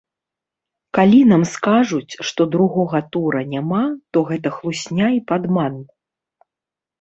Калі 0.97 1.17
нам 1.31 1.43
скажуць, 1.55 2.13
што 2.29 2.41
другога 2.55 3.01
тура 3.17 3.43
няма, 3.53 3.83
то 4.15 4.25
гэта 4.31 4.49
хлусня 4.57 5.07
і 5.19 5.21
падман. 5.35 5.79